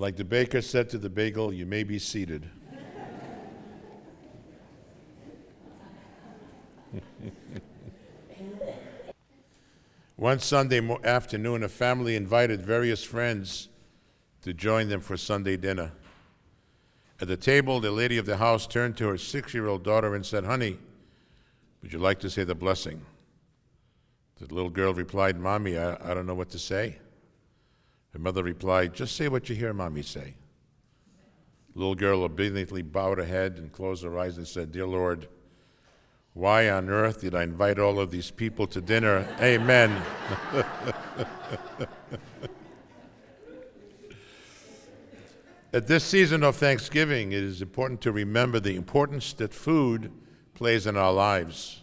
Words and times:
Like 0.00 0.16
the 0.16 0.24
baker 0.24 0.62
said 0.62 0.88
to 0.90 0.98
the 0.98 1.10
bagel, 1.10 1.52
you 1.52 1.66
may 1.66 1.82
be 1.82 1.98
seated. 1.98 2.48
One 10.16 10.38
Sunday 10.38 10.80
afternoon, 11.04 11.62
a 11.62 11.68
family 11.68 12.16
invited 12.16 12.62
various 12.62 13.04
friends 13.04 13.68
to 14.40 14.54
join 14.54 14.88
them 14.88 15.02
for 15.02 15.18
Sunday 15.18 15.58
dinner. 15.58 15.92
At 17.20 17.28
the 17.28 17.36
table, 17.36 17.78
the 17.78 17.90
lady 17.90 18.16
of 18.16 18.24
the 18.24 18.38
house 18.38 18.66
turned 18.66 18.96
to 18.96 19.08
her 19.08 19.18
six 19.18 19.52
year 19.52 19.68
old 19.68 19.82
daughter 19.82 20.14
and 20.14 20.24
said, 20.24 20.44
Honey, 20.44 20.78
would 21.82 21.92
you 21.92 21.98
like 21.98 22.20
to 22.20 22.30
say 22.30 22.44
the 22.44 22.54
blessing? 22.54 23.04
The 24.38 24.46
little 24.54 24.70
girl 24.70 24.94
replied, 24.94 25.38
Mommy, 25.38 25.76
I, 25.76 25.98
I 26.02 26.14
don't 26.14 26.24
know 26.24 26.32
what 26.34 26.48
to 26.52 26.58
say. 26.58 26.96
Her 28.12 28.18
mother 28.18 28.42
replied, 28.42 28.94
Just 28.94 29.16
say 29.16 29.28
what 29.28 29.48
you 29.48 29.54
hear 29.54 29.72
Mommy 29.72 30.02
say. 30.02 30.34
The 31.72 31.78
little 31.78 31.94
girl 31.94 32.22
obediently 32.24 32.82
bowed 32.82 33.18
her 33.18 33.24
head 33.24 33.56
and 33.56 33.70
closed 33.70 34.02
her 34.02 34.18
eyes 34.18 34.36
and 34.36 34.48
said, 34.48 34.72
Dear 34.72 34.86
Lord, 34.86 35.28
why 36.32 36.68
on 36.68 36.88
earth 36.88 37.20
did 37.20 37.34
I 37.34 37.42
invite 37.42 37.78
all 37.78 38.00
of 38.00 38.10
these 38.10 38.30
people 38.30 38.66
to 38.68 38.80
dinner? 38.80 39.28
Amen. 39.40 40.02
At 45.72 45.86
this 45.86 46.02
season 46.02 46.42
of 46.42 46.56
Thanksgiving, 46.56 47.30
it 47.30 47.44
is 47.44 47.62
important 47.62 48.00
to 48.00 48.10
remember 48.10 48.58
the 48.58 48.74
importance 48.74 49.32
that 49.34 49.54
food 49.54 50.10
plays 50.52 50.84
in 50.84 50.96
our 50.96 51.12
lives. 51.12 51.82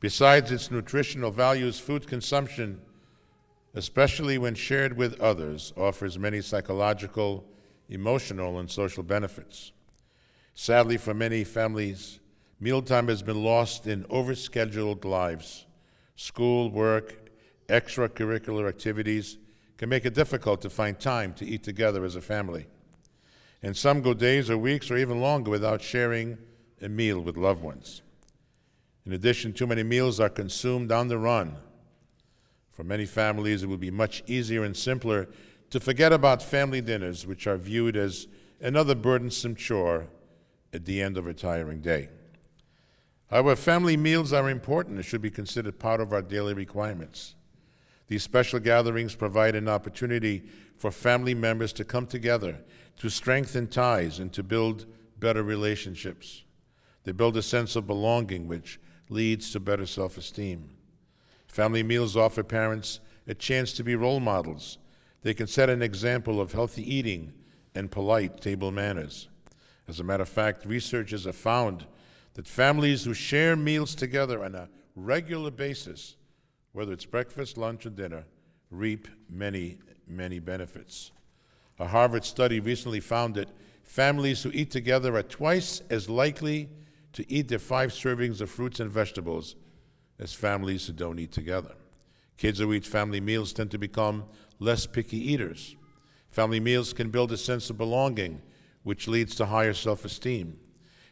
Besides 0.00 0.52
its 0.52 0.70
nutritional 0.70 1.30
values, 1.30 1.80
food 1.80 2.06
consumption, 2.06 2.82
especially 3.74 4.38
when 4.38 4.54
shared 4.54 4.96
with 4.96 5.20
others, 5.20 5.72
offers 5.76 6.18
many 6.18 6.40
psychological, 6.40 7.44
emotional, 7.88 8.58
and 8.58 8.70
social 8.70 9.02
benefits. 9.02 9.72
Sadly, 10.54 10.96
for 10.96 11.14
many 11.14 11.44
families, 11.44 12.18
mealtime 12.58 13.08
has 13.08 13.22
been 13.22 13.42
lost 13.42 13.86
in 13.86 14.04
overscheduled 14.04 15.04
lives. 15.04 15.66
School, 16.16 16.70
work, 16.70 17.30
extracurricular 17.68 18.68
activities 18.68 19.38
can 19.78 19.88
make 19.88 20.04
it 20.04 20.14
difficult 20.14 20.60
to 20.62 20.70
find 20.70 20.98
time 20.98 21.32
to 21.34 21.46
eat 21.46 21.62
together 21.62 22.04
as 22.04 22.16
a 22.16 22.20
family 22.20 22.66
and 23.62 23.76
some 23.76 24.00
go 24.00 24.14
days 24.14 24.48
or 24.48 24.56
weeks 24.56 24.90
or 24.90 24.96
even 24.96 25.20
longer 25.20 25.50
without 25.50 25.82
sharing 25.82 26.38
a 26.80 26.88
meal 26.88 27.20
with 27.20 27.36
loved 27.36 27.62
ones. 27.62 28.02
In 29.04 29.12
addition, 29.12 29.52
too 29.52 29.66
many 29.66 29.82
meals 29.82 30.20
are 30.20 30.28
consumed 30.28 30.92
on 30.92 31.08
the 31.08 31.18
run. 31.18 31.56
For 32.80 32.84
many 32.84 33.04
families, 33.04 33.62
it 33.62 33.66
would 33.66 33.78
be 33.78 33.90
much 33.90 34.22
easier 34.26 34.64
and 34.64 34.74
simpler 34.74 35.28
to 35.68 35.78
forget 35.78 36.14
about 36.14 36.42
family 36.42 36.80
dinners, 36.80 37.26
which 37.26 37.46
are 37.46 37.58
viewed 37.58 37.94
as 37.94 38.26
another 38.58 38.94
burdensome 38.94 39.54
chore 39.54 40.06
at 40.72 40.86
the 40.86 41.02
end 41.02 41.18
of 41.18 41.26
a 41.26 41.34
tiring 41.34 41.82
day. 41.82 42.08
However, 43.28 43.54
family 43.54 43.98
meals 43.98 44.32
are 44.32 44.48
important 44.48 44.96
and 44.96 45.04
should 45.04 45.20
be 45.20 45.30
considered 45.30 45.78
part 45.78 46.00
of 46.00 46.14
our 46.14 46.22
daily 46.22 46.54
requirements. 46.54 47.34
These 48.08 48.22
special 48.22 48.60
gatherings 48.60 49.14
provide 49.14 49.56
an 49.56 49.68
opportunity 49.68 50.42
for 50.78 50.90
family 50.90 51.34
members 51.34 51.74
to 51.74 51.84
come 51.84 52.06
together 52.06 52.60
to 52.96 53.10
strengthen 53.10 53.66
ties 53.66 54.18
and 54.18 54.32
to 54.32 54.42
build 54.42 54.86
better 55.18 55.42
relationships. 55.42 56.44
They 57.04 57.12
build 57.12 57.36
a 57.36 57.42
sense 57.42 57.76
of 57.76 57.86
belonging, 57.86 58.48
which 58.48 58.80
leads 59.10 59.52
to 59.52 59.60
better 59.60 59.84
self 59.84 60.16
esteem. 60.16 60.70
Family 61.50 61.82
meals 61.82 62.16
offer 62.16 62.44
parents 62.44 63.00
a 63.26 63.34
chance 63.34 63.72
to 63.72 63.82
be 63.82 63.96
role 63.96 64.20
models. 64.20 64.78
They 65.22 65.34
can 65.34 65.48
set 65.48 65.68
an 65.68 65.82
example 65.82 66.40
of 66.40 66.52
healthy 66.52 66.82
eating 66.82 67.32
and 67.74 67.90
polite 67.90 68.40
table 68.40 68.70
manners. 68.70 69.28
As 69.88 69.98
a 69.98 70.04
matter 70.04 70.22
of 70.22 70.28
fact, 70.28 70.64
researchers 70.64 71.24
have 71.24 71.34
found 71.34 71.86
that 72.34 72.46
families 72.46 73.04
who 73.04 73.14
share 73.14 73.56
meals 73.56 73.96
together 73.96 74.44
on 74.44 74.54
a 74.54 74.68
regular 74.94 75.50
basis, 75.50 76.16
whether 76.72 76.92
it's 76.92 77.04
breakfast, 77.04 77.58
lunch, 77.58 77.84
or 77.84 77.90
dinner, 77.90 78.24
reap 78.70 79.08
many, 79.28 79.78
many 80.06 80.38
benefits. 80.38 81.10
A 81.80 81.88
Harvard 81.88 82.24
study 82.24 82.60
recently 82.60 83.00
found 83.00 83.34
that 83.34 83.50
families 83.82 84.44
who 84.44 84.52
eat 84.54 84.70
together 84.70 85.16
are 85.16 85.24
twice 85.24 85.82
as 85.90 86.08
likely 86.08 86.68
to 87.12 87.28
eat 87.30 87.48
their 87.48 87.58
five 87.58 87.90
servings 87.90 88.40
of 88.40 88.50
fruits 88.50 88.78
and 88.78 88.90
vegetables 88.90 89.56
as 90.20 90.34
families 90.34 90.86
who 90.86 90.92
don't 90.92 91.18
eat 91.18 91.32
together. 91.32 91.74
Kids 92.36 92.58
who 92.58 92.72
eat 92.72 92.86
family 92.86 93.20
meals 93.20 93.52
tend 93.52 93.70
to 93.70 93.78
become 93.78 94.24
less 94.58 94.86
picky 94.86 95.16
eaters. 95.16 95.74
Family 96.30 96.60
meals 96.60 96.92
can 96.92 97.10
build 97.10 97.32
a 97.32 97.36
sense 97.36 97.70
of 97.70 97.78
belonging, 97.78 98.40
which 98.82 99.08
leads 99.08 99.34
to 99.34 99.46
higher 99.46 99.74
self 99.74 100.04
esteem. 100.04 100.58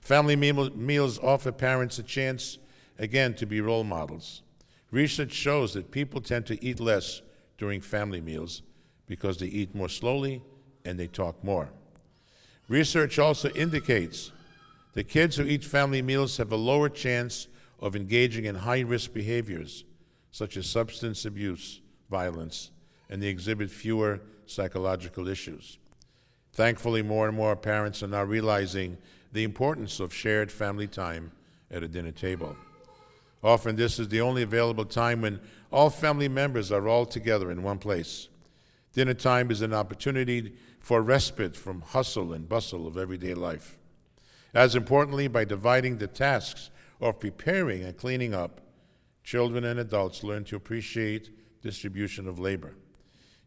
Family 0.01 0.37
meals 0.37 1.19
offer 1.19 1.51
parents 1.51 1.99
a 1.99 2.03
chance, 2.03 2.59
again, 2.99 3.35
to 3.35 3.47
be 3.47 3.61
role 3.61 3.85
models. 3.85 4.43
Research 4.91 5.33
shows 5.33 5.75
that 5.75 5.91
people 5.91 6.21
tend 6.21 6.47
to 6.47 6.65
eat 6.65 6.81
less 6.81 7.21
during 7.59 7.81
family 7.81 8.21
meals 8.21 8.63
because 9.07 9.39
they 9.39 9.47
eat 9.47 9.75
more 9.75 9.89
slowly 9.89 10.43
and 10.85 10.99
they 10.99 11.09
talk 11.09 11.43
more. 11.43 11.71
Research 12.69 13.19
also 13.19 13.51
indicates 13.51 14.33
that 14.93 15.09
kids 15.09 15.37
who 15.37 15.45
eat 15.45 15.65
family 15.65 16.01
meals 16.01 16.37
have 16.37 16.53
a 16.53 16.57
lower 16.57 16.89
chance 16.89 17.49
of 17.81 17.95
engaging 17.95 18.45
in 18.45 18.57
high 18.57 18.81
risk 18.81 19.13
behaviors 19.13 19.85
such 20.31 20.57
as 20.57 20.67
substance 20.67 21.25
abuse, 21.25 21.81
violence, 22.11 22.71
and 23.09 23.23
they 23.23 23.29
exhibit 23.29 23.71
fewer 23.71 24.21
psychological 24.47 25.29
issues. 25.29 25.79
Thankfully, 26.53 27.03
more 27.03 27.29
and 27.29 27.37
more 27.37 27.57
parents 27.57 28.03
are 28.03 28.09
now 28.09 28.25
realizing 28.25 28.99
the 29.33 29.45
importance 29.45 30.01
of 30.01 30.13
shared 30.13 30.51
family 30.51 30.87
time 30.87 31.33
at 31.71 31.83
a 31.83 31.89
dinner 31.89 32.11
table. 32.11 32.57
Often, 33.43 33.77
this 33.77 33.99
is 33.99 34.09
the 34.09 34.21
only 34.21 34.43
available 34.43 34.85
time 34.85 35.21
when 35.21 35.41
all 35.71 35.91
family 35.91 36.29
members 36.29 36.73
are 36.73 36.89
all 36.89 37.07
together 37.07 37.51
in 37.51 37.63
one 37.63 37.79
place. 37.79 38.29
Dinner 38.95 39.15
time 39.15 39.51
is 39.51 39.61
an 39.63 39.73
opportunity 39.73 40.55
for 40.81 41.03
respite 41.03 41.55
from 41.55 41.83
hustle 41.83 42.33
and 42.33 42.49
bustle 42.49 42.87
of 42.87 42.97
everyday 42.97 43.35
life. 43.35 43.79
As 44.55 44.75
importantly, 44.75 45.29
by 45.29 45.45
dividing 45.45 45.99
the 45.99 46.07
tasks 46.07 46.71
of 47.01 47.21
preparing 47.21 47.85
and 47.85 47.97
cleaning 47.97 48.35
up, 48.35 48.61
children 49.23 49.65
and 49.65 49.79
adults 49.79 50.25
learn 50.25 50.45
to 50.45 50.57
appreciate 50.57 51.31
distribution 51.63 52.27
of 52.27 52.39
labor. 52.39 52.75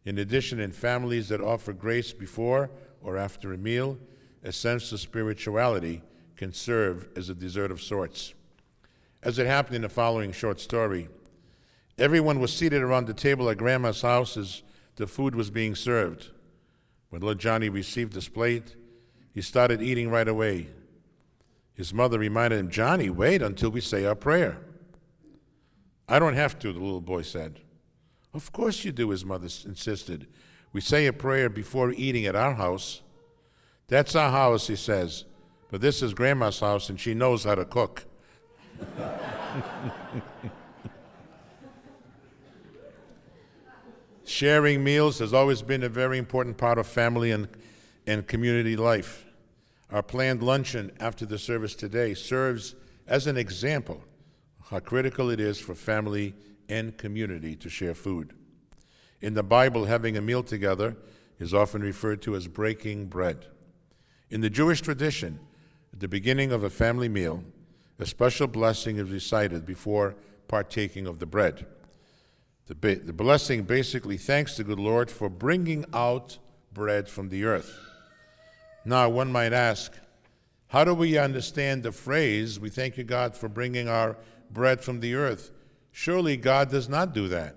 In 0.04 0.18
addition, 0.18 0.60
in 0.60 0.72
families 0.72 1.28
that 1.28 1.40
offer 1.40 1.72
grace 1.72 2.12
before 2.12 2.70
or 3.00 3.16
after 3.16 3.52
a 3.52 3.58
meal, 3.58 3.98
a 4.42 4.52
sense 4.52 4.90
of 4.92 5.00
spirituality 5.00 6.02
can 6.36 6.52
serve 6.52 7.08
as 7.16 7.28
a 7.28 7.34
dessert 7.34 7.70
of 7.70 7.80
sorts. 7.80 8.34
As 9.22 9.38
it 9.38 9.46
happened 9.46 9.76
in 9.76 9.82
the 9.82 9.88
following 9.88 10.32
short 10.32 10.58
story, 10.58 11.08
everyone 11.96 12.40
was 12.40 12.52
seated 12.52 12.82
around 12.82 13.06
the 13.06 13.14
table 13.14 13.48
at 13.48 13.58
Grandma's 13.58 14.02
house 14.02 14.36
as 14.36 14.62
the 14.96 15.06
food 15.06 15.34
was 15.34 15.50
being 15.50 15.74
served. 15.74 16.30
When 17.10 17.22
little 17.22 17.34
Johnny 17.34 17.68
received 17.68 18.14
his 18.14 18.28
plate, 18.28 18.74
he 19.32 19.40
started 19.40 19.80
eating 19.80 20.10
right 20.10 20.26
away. 20.26 20.68
His 21.82 21.92
mother 21.92 22.16
reminded 22.20 22.60
him, 22.60 22.70
Johnny, 22.70 23.10
wait 23.10 23.42
until 23.42 23.70
we 23.70 23.80
say 23.80 24.04
our 24.04 24.14
prayer. 24.14 24.60
I 26.08 26.20
don't 26.20 26.34
have 26.34 26.56
to, 26.60 26.72
the 26.72 26.78
little 26.78 27.00
boy 27.00 27.22
said. 27.22 27.58
Of 28.32 28.52
course 28.52 28.84
you 28.84 28.92
do, 28.92 29.10
his 29.10 29.24
mother 29.24 29.48
insisted. 29.66 30.28
We 30.72 30.80
say 30.80 31.06
a 31.06 31.12
prayer 31.12 31.48
before 31.48 31.90
eating 31.90 32.24
at 32.24 32.36
our 32.36 32.54
house. 32.54 33.02
That's 33.88 34.14
our 34.14 34.30
house, 34.30 34.68
he 34.68 34.76
says. 34.76 35.24
But 35.72 35.80
this 35.80 36.02
is 36.02 36.14
Grandma's 36.14 36.60
house, 36.60 36.88
and 36.88 37.00
she 37.00 37.14
knows 37.14 37.42
how 37.42 37.56
to 37.56 37.64
cook. 37.64 38.04
Sharing 44.24 44.84
meals 44.84 45.18
has 45.18 45.34
always 45.34 45.62
been 45.62 45.82
a 45.82 45.88
very 45.88 46.18
important 46.18 46.58
part 46.58 46.78
of 46.78 46.86
family 46.86 47.32
and, 47.32 47.48
and 48.06 48.24
community 48.28 48.76
life. 48.76 49.26
Our 49.92 50.02
planned 50.02 50.42
luncheon 50.42 50.90
after 50.98 51.26
the 51.26 51.38
service 51.38 51.74
today 51.74 52.14
serves 52.14 52.74
as 53.06 53.26
an 53.26 53.36
example 53.36 54.02
how 54.70 54.80
critical 54.80 55.28
it 55.28 55.38
is 55.38 55.60
for 55.60 55.74
family 55.74 56.34
and 56.66 56.96
community 56.96 57.54
to 57.56 57.68
share 57.68 57.94
food. 57.94 58.32
In 59.20 59.34
the 59.34 59.42
Bible, 59.42 59.84
having 59.84 60.16
a 60.16 60.22
meal 60.22 60.42
together 60.42 60.96
is 61.38 61.52
often 61.52 61.82
referred 61.82 62.22
to 62.22 62.34
as 62.34 62.48
breaking 62.48 63.06
bread. 63.06 63.48
In 64.30 64.40
the 64.40 64.48
Jewish 64.48 64.80
tradition, 64.80 65.40
at 65.92 66.00
the 66.00 66.08
beginning 66.08 66.52
of 66.52 66.64
a 66.64 66.70
family 66.70 67.10
meal, 67.10 67.44
a 67.98 68.06
special 68.06 68.46
blessing 68.46 68.96
is 68.96 69.10
recited 69.10 69.66
before 69.66 70.14
partaking 70.48 71.06
of 71.06 71.18
the 71.18 71.26
bread. 71.26 71.66
The, 72.64 72.74
ba- 72.74 72.96
the 72.96 73.12
blessing 73.12 73.64
basically 73.64 74.16
thanks 74.16 74.56
the 74.56 74.64
good 74.64 74.80
Lord 74.80 75.10
for 75.10 75.28
bringing 75.28 75.84
out 75.92 76.38
bread 76.72 77.10
from 77.10 77.28
the 77.28 77.44
earth. 77.44 77.91
Now, 78.84 79.08
one 79.08 79.30
might 79.30 79.52
ask, 79.52 79.92
how 80.68 80.84
do 80.84 80.94
we 80.94 81.18
understand 81.18 81.82
the 81.82 81.92
phrase, 81.92 82.58
we 82.58 82.70
thank 82.70 82.96
you, 82.96 83.04
God, 83.04 83.36
for 83.36 83.48
bringing 83.48 83.88
our 83.88 84.16
bread 84.50 84.80
from 84.80 85.00
the 85.00 85.14
earth? 85.14 85.50
Surely 85.92 86.36
God 86.36 86.70
does 86.70 86.88
not 86.88 87.12
do 87.12 87.28
that. 87.28 87.56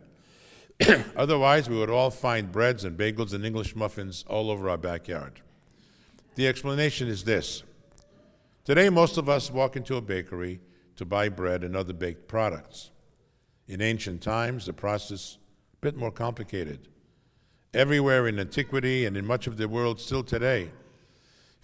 Otherwise, 1.16 1.70
we 1.70 1.78
would 1.78 1.90
all 1.90 2.12
find 2.12 2.52
breads 2.52 2.84
and 2.84 2.98
bagels 2.98 3.34
and 3.34 3.46
English 3.46 3.76
muffins 3.76 4.26
all 4.28 4.52
over 4.52 4.70
our 4.70 4.78
backyard. 4.78 5.42
The 6.36 6.48
explanation 6.48 7.08
is 7.08 7.24
this 7.24 7.64
Today, 8.66 8.90
most 8.90 9.18
of 9.18 9.30
us 9.30 9.50
walk 9.50 9.76
into 9.78 9.96
a 9.96 10.02
bakery 10.02 10.60
to 10.98 11.06
buy 11.06 11.30
bread 11.30 11.64
and 11.64 11.76
other 11.76 11.94
baked 11.94 12.28
products. 12.28 12.92
In 13.68 13.82
ancient 13.82 14.22
times, 14.22 14.66
the 14.66 14.74
process 14.74 15.38
a 15.74 15.78
bit 15.82 15.96
more 15.96 16.12
complicated. 16.12 16.88
Everywhere 17.74 18.28
in 18.28 18.40
antiquity 18.40 19.06
and 19.06 19.16
in 19.16 19.26
much 19.26 19.48
of 19.48 19.58
the 19.58 19.68
world 19.68 20.00
still 20.00 20.24
today, 20.24 20.72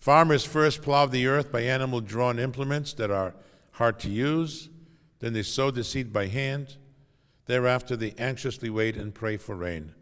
farmers 0.01 0.43
first 0.43 0.81
plowed 0.81 1.11
the 1.11 1.27
earth 1.27 1.51
by 1.51 1.61
animal 1.61 2.01
drawn 2.01 2.39
implements 2.39 2.93
that 2.95 3.09
are 3.09 3.33
hard 3.73 3.99
to 3.99 4.09
use, 4.09 4.67
then 5.19 5.31
they 5.31 5.43
sowed 5.43 5.75
the 5.75 5.83
seed 5.83 6.11
by 6.11 6.27
hand. 6.27 6.75
Thereafter, 7.45 7.95
they 7.95 8.13
anxiously 8.17 8.69
wait 8.69 8.97
and 8.97 9.13
pray 9.13 9.37
for 9.37 9.55
rain, 9.55 9.93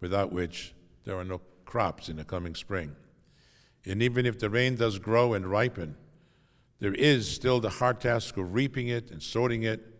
without 0.00 0.32
which 0.32 0.74
there 1.04 1.16
are 1.16 1.24
no 1.24 1.40
crops 1.64 2.08
in 2.08 2.16
the 2.16 2.24
coming 2.24 2.54
spring. 2.54 2.94
And 3.86 4.02
even 4.02 4.26
if 4.26 4.38
the 4.38 4.50
rain 4.50 4.76
does 4.76 4.98
grow 4.98 5.32
and 5.32 5.46
ripen, 5.46 5.96
there 6.80 6.94
is 6.94 7.30
still 7.30 7.60
the 7.60 7.70
hard 7.70 8.00
task 8.00 8.36
of 8.36 8.54
reaping 8.54 8.88
it 8.88 9.10
and 9.10 9.22
sorting 9.22 9.62
it 9.62 9.94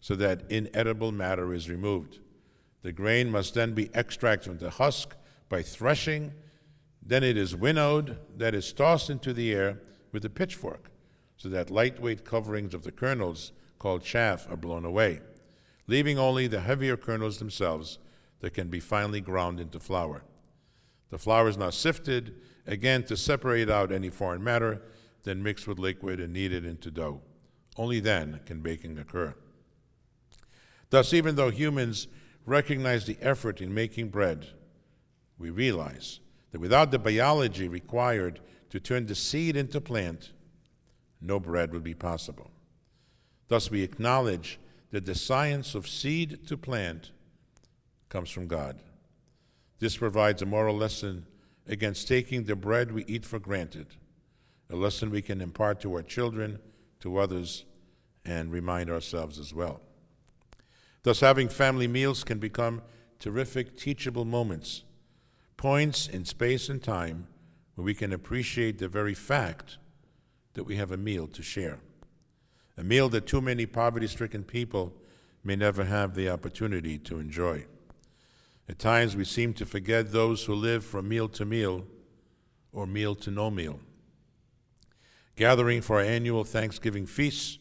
so 0.00 0.14
that 0.16 0.50
inedible 0.50 1.12
matter 1.12 1.52
is 1.54 1.70
removed. 1.70 2.18
The 2.82 2.92
grain 2.92 3.30
must 3.30 3.54
then 3.54 3.72
be 3.72 3.90
extracted 3.94 4.48
from 4.48 4.58
the 4.58 4.70
husk 4.70 5.16
by 5.48 5.62
threshing. 5.62 6.32
Then 7.02 7.24
it 7.24 7.36
is 7.36 7.56
winnowed, 7.56 8.18
that 8.36 8.54
is 8.54 8.72
tossed 8.72 9.10
into 9.10 9.32
the 9.32 9.52
air 9.52 9.80
with 10.12 10.24
a 10.24 10.30
pitchfork, 10.30 10.90
so 11.36 11.48
that 11.48 11.70
lightweight 11.70 12.24
coverings 12.24 12.74
of 12.74 12.82
the 12.82 12.92
kernels, 12.92 13.52
called 13.78 14.02
chaff, 14.02 14.50
are 14.50 14.56
blown 14.56 14.84
away, 14.84 15.20
leaving 15.86 16.18
only 16.18 16.46
the 16.46 16.60
heavier 16.60 16.96
kernels 16.96 17.38
themselves 17.38 17.98
that 18.40 18.54
can 18.54 18.68
be 18.68 18.80
finely 18.80 19.20
ground 19.20 19.60
into 19.60 19.80
flour. 19.80 20.24
The 21.10 21.18
flour 21.18 21.48
is 21.48 21.56
now 21.56 21.70
sifted, 21.70 22.34
again 22.66 23.04
to 23.04 23.16
separate 23.16 23.70
out 23.70 23.90
any 23.90 24.10
foreign 24.10 24.44
matter, 24.44 24.82
then 25.24 25.42
mixed 25.42 25.66
with 25.66 25.78
liquid 25.78 26.20
and 26.20 26.32
kneaded 26.32 26.64
into 26.64 26.90
dough. 26.90 27.22
Only 27.76 28.00
then 28.00 28.40
can 28.44 28.60
baking 28.60 28.98
occur. 28.98 29.34
Thus, 30.90 31.12
even 31.12 31.36
though 31.36 31.50
humans 31.50 32.08
recognize 32.44 33.06
the 33.06 33.18
effort 33.20 33.60
in 33.60 33.72
making 33.72 34.08
bread, 34.08 34.48
we 35.38 35.50
realize 35.50 36.20
that 36.58 36.62
without 36.62 36.90
the 36.90 36.98
biology 36.98 37.68
required 37.68 38.40
to 38.70 38.80
turn 38.80 39.06
the 39.06 39.14
seed 39.14 39.56
into 39.56 39.80
plant, 39.80 40.32
no 41.20 41.38
bread 41.38 41.72
would 41.72 41.84
be 41.84 41.94
possible. 41.94 42.50
Thus, 43.46 43.70
we 43.70 43.82
acknowledge 43.82 44.58
that 44.90 45.06
the 45.06 45.14
science 45.14 45.74
of 45.74 45.86
seed 45.86 46.46
to 46.48 46.56
plant 46.56 47.12
comes 48.08 48.30
from 48.30 48.46
God. 48.46 48.80
This 49.78 49.96
provides 49.96 50.42
a 50.42 50.46
moral 50.46 50.76
lesson 50.76 51.26
against 51.68 52.08
taking 52.08 52.44
the 52.44 52.56
bread 52.56 52.90
we 52.90 53.04
eat 53.04 53.24
for 53.24 53.38
granted, 53.38 53.86
a 54.70 54.76
lesson 54.76 55.10
we 55.10 55.22
can 55.22 55.40
impart 55.40 55.80
to 55.80 55.94
our 55.94 56.02
children, 56.02 56.58
to 57.00 57.18
others, 57.18 57.64
and 58.24 58.50
remind 58.50 58.90
ourselves 58.90 59.38
as 59.38 59.54
well. 59.54 59.80
Thus, 61.04 61.20
having 61.20 61.48
family 61.48 61.86
meals 61.86 62.24
can 62.24 62.38
become 62.38 62.82
terrific 63.18 63.76
teachable 63.76 64.24
moments, 64.24 64.82
points 65.58 66.06
in 66.06 66.24
space 66.24 66.68
and 66.68 66.82
time 66.82 67.26
where 67.74 67.84
we 67.84 67.92
can 67.92 68.12
appreciate 68.12 68.78
the 68.78 68.88
very 68.88 69.12
fact 69.12 69.76
that 70.54 70.64
we 70.64 70.76
have 70.76 70.92
a 70.92 70.96
meal 70.96 71.26
to 71.26 71.42
share, 71.42 71.80
a 72.78 72.82
meal 72.82 73.08
that 73.08 73.26
too 73.26 73.42
many 73.42 73.66
poverty 73.66 74.06
stricken 74.06 74.44
people 74.44 74.94
may 75.44 75.56
never 75.56 75.84
have 75.84 76.14
the 76.14 76.30
opportunity 76.30 76.96
to 76.96 77.18
enjoy. 77.18 77.66
At 78.68 78.78
times, 78.78 79.16
we 79.16 79.24
seem 79.24 79.52
to 79.54 79.66
forget 79.66 80.12
those 80.12 80.44
who 80.44 80.54
live 80.54 80.84
from 80.84 81.08
meal 81.08 81.28
to 81.30 81.44
meal 81.44 81.84
or 82.72 82.86
meal 82.86 83.14
to 83.16 83.30
no 83.30 83.50
meal. 83.50 83.80
Gathering 85.36 85.80
for 85.80 85.96
our 85.96 86.04
annual 86.04 86.44
Thanksgiving 86.44 87.06
feasts, 87.06 87.58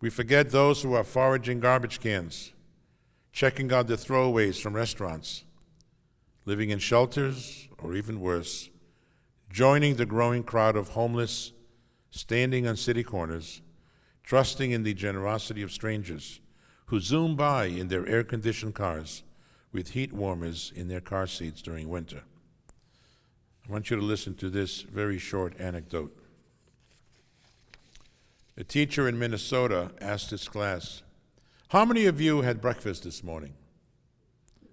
we 0.00 0.10
forget 0.10 0.50
those 0.50 0.82
who 0.82 0.94
are 0.94 1.04
foraging 1.04 1.60
garbage 1.60 2.00
cans, 2.00 2.52
checking 3.30 3.72
out 3.72 3.86
the 3.86 3.94
throwaways 3.94 4.60
from 4.60 4.74
restaurants, 4.74 5.44
living 6.44 6.70
in 6.70 6.78
shelters, 6.78 7.68
or 7.78 7.94
even 7.94 8.20
worse, 8.20 8.70
joining 9.50 9.96
the 9.96 10.06
growing 10.06 10.42
crowd 10.42 10.76
of 10.76 10.90
homeless, 10.90 11.52
standing 12.10 12.66
on 12.66 12.76
city 12.76 13.02
corners, 13.02 13.62
trusting 14.22 14.70
in 14.70 14.82
the 14.82 14.94
generosity 14.94 15.62
of 15.62 15.72
strangers 15.72 16.40
who 16.86 16.98
zoom 16.98 17.36
by 17.36 17.66
in 17.66 17.88
their 17.88 18.06
air 18.08 18.24
conditioned 18.24 18.74
cars 18.74 19.22
with 19.72 19.90
heat 19.90 20.12
warmers 20.12 20.72
in 20.74 20.88
their 20.88 21.00
car 21.00 21.26
seats 21.26 21.62
during 21.62 21.88
winter. 21.88 22.24
I 23.68 23.72
want 23.72 23.90
you 23.90 23.96
to 23.96 24.02
listen 24.02 24.34
to 24.36 24.50
this 24.50 24.82
very 24.82 25.18
short 25.18 25.54
anecdote. 25.60 26.16
A 28.56 28.64
teacher 28.64 29.08
in 29.08 29.18
Minnesota 29.18 29.92
asked 30.00 30.30
his 30.30 30.48
class, 30.48 31.02
How 31.68 31.84
many 31.84 32.06
of 32.06 32.20
you 32.20 32.42
had 32.42 32.60
breakfast 32.60 33.04
this 33.04 33.22
morning? 33.22 33.54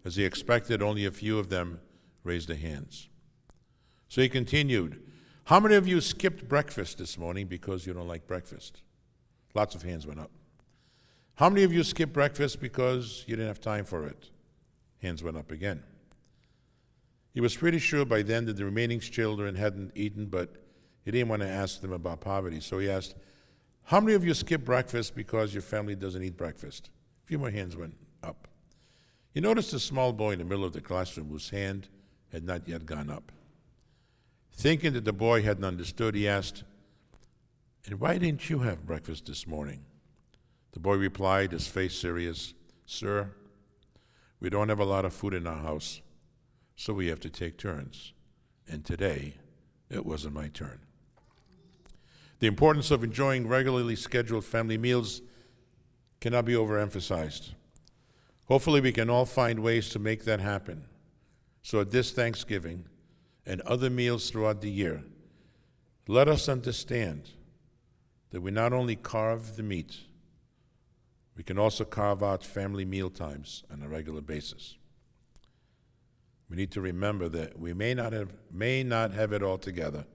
As 0.08 0.16
he 0.16 0.24
expected, 0.24 0.82
only 0.82 1.04
a 1.04 1.12
few 1.12 1.38
of 1.38 1.50
them 1.50 1.82
raised 2.24 2.48
their 2.48 2.56
hands. 2.56 3.10
So 4.08 4.22
he 4.22 4.30
continued, 4.30 5.04
How 5.44 5.60
many 5.60 5.76
of 5.76 5.86
you 5.86 6.00
skipped 6.00 6.48
breakfast 6.48 6.98
this 6.98 7.18
morning 7.18 7.48
because 7.48 7.86
you 7.86 7.92
don't 7.92 8.08
like 8.08 8.26
breakfast? 8.26 8.84
Lots 9.54 9.76
of 9.76 9.84
hands 9.84 10.08
went 10.08 10.22
up. 10.22 10.32
How 11.36 11.50
many 11.50 11.64
of 11.64 11.74
you 11.74 11.84
skipped 11.84 12.14
breakfast 12.14 12.62
because 12.62 13.26
you 13.28 13.36
didn't 13.36 13.50
have 13.50 13.60
time 13.60 13.84
for 13.84 14.08
it? 14.08 14.30
Hands 15.02 15.22
went 15.22 15.36
up 15.36 15.52
again. 15.52 15.84
He 17.34 17.42
was 17.42 17.58
pretty 17.58 17.78
sure 17.78 18.06
by 18.06 18.22
then 18.22 18.46
that 18.46 18.56
the 18.56 18.64
remaining 18.64 19.02
children 19.02 19.56
hadn't 19.56 19.92
eaten, 19.94 20.28
but 20.28 20.56
he 21.04 21.12
didn't 21.12 21.28
want 21.28 21.42
to 21.42 21.50
ask 21.50 21.82
them 21.82 21.92
about 21.92 22.22
poverty, 22.22 22.62
so 22.62 22.80
he 22.80 22.90
asked, 22.90 23.16
how 23.84 24.00
many 24.00 24.14
of 24.14 24.24
you 24.24 24.34
skip 24.34 24.64
breakfast 24.64 25.16
because 25.16 25.54
your 25.54 25.64
family 25.64 25.98
doesn't 25.98 26.24
eat 26.24 26.38
breakfast? 26.38 26.92
A 27.26 27.28
few 27.28 27.40
more 27.40 27.52
hands 27.52 27.76
went 27.76 27.98
up. 28.24 28.48
He 29.38 29.42
noticed 29.42 29.72
a 29.72 29.80
small 29.80 30.14
boy 30.14 30.32
in 30.32 30.40
the 30.40 30.46
middle 30.46 30.66
of 30.66 30.74
the 30.74 30.82
classroom 30.82 31.30
whose 31.30 31.52
hand 31.52 31.90
had 32.32 32.44
not 32.44 32.68
yet 32.68 32.88
gone 32.88 33.12
up. 33.12 33.32
Thinking 34.52 34.94
that 34.94 35.06
the 35.06 35.14
boy 35.14 35.44
hadn't 35.44 35.64
understood, 35.64 36.16
he 36.16 36.28
asked, 36.28 36.64
And 37.86 38.00
why 38.00 38.18
didn't 38.18 38.50
you 38.50 38.62
have 38.62 38.88
breakfast 38.88 39.28
this 39.28 39.46
morning? 39.46 39.86
The 40.72 40.80
boy 40.80 40.96
replied, 40.96 41.52
his 41.52 41.68
face 41.68 41.96
serious, 41.96 42.56
Sir, 42.88 43.30
we 44.40 44.50
don't 44.50 44.70
have 44.70 44.80
a 44.80 44.86
lot 44.86 45.06
of 45.06 45.14
food 45.14 45.36
in 45.36 45.46
our 45.46 45.62
house, 45.62 46.02
so 46.76 46.92
we 46.92 47.06
have 47.06 47.20
to 47.20 47.30
take 47.30 47.60
turns. 47.60 48.14
And 48.68 48.84
today, 48.84 49.36
it 49.88 50.04
wasn't 50.04 50.34
my 50.34 50.48
turn. 50.48 50.80
The 52.40 52.48
importance 52.48 52.90
of 52.90 53.04
enjoying 53.04 53.48
regularly 53.48 53.98
scheduled 53.98 54.46
family 54.46 54.80
meals 54.80 55.22
cannot 56.22 56.46
be 56.46 56.54
overemphasized. 56.54 57.54
Hopefully, 58.48 58.80
we 58.80 58.94
can 58.94 59.10
all 59.10 59.26
find 59.26 59.60
ways 59.60 59.90
to 59.90 60.00
make 60.00 60.24
that 60.24 60.40
happen. 60.40 60.86
So, 61.62 61.82
at 61.82 61.92
this 61.92 62.12
Thanksgiving 62.12 62.86
and 63.46 63.62
other 63.62 63.90
meals 63.90 64.30
throughout 64.30 64.62
the 64.62 64.72
year, 64.72 65.04
let 66.08 66.30
us 66.30 66.48
understand 66.48 67.32
that 68.32 68.42
we 68.42 68.52
not 68.52 68.72
only 68.72 68.96
carve 68.96 69.58
the 69.58 69.64
meat, 69.64 69.98
we 71.36 71.44
can 71.44 71.60
also 71.60 71.84
carve 71.84 72.24
out 72.24 72.44
family 72.44 72.86
meal 72.86 73.10
times 73.10 73.64
on 73.70 73.82
a 73.82 73.90
regular 73.90 74.22
basis. 74.22 74.78
We 76.50 76.56
need 76.56 76.72
to 76.72 76.82
remember 76.82 77.28
that 77.30 77.60
we 77.60 77.74
may 77.74 77.94
not 77.94 78.14
have, 78.14 78.34
may 78.50 78.82
not 78.82 79.12
have 79.12 79.34
it 79.34 79.44
all 79.44 79.58
together, 79.58 80.06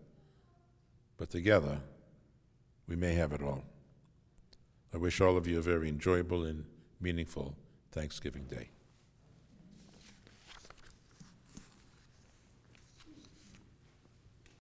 but 1.19 1.29
together 1.29 1.81
we 2.89 2.97
may 2.97 3.15
have 3.15 3.33
it 3.33 3.43
all. 3.43 3.63
I 4.95 4.97
wish 4.97 5.21
all 5.21 5.37
of 5.37 5.47
you 5.47 5.59
a 5.59 5.63
very 5.63 5.89
enjoyable 5.89 6.45
and 6.45 6.65
meaningful 7.01 7.55
Thanksgiving 7.93 8.47
Day. 8.47 8.71